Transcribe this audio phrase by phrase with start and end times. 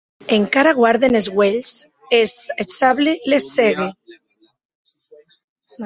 [0.35, 1.75] Encara guarden es uelhs,
[2.21, 2.23] e
[2.63, 3.89] eth sable les cègue.